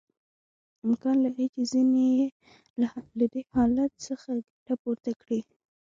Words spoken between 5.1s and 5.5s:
کړي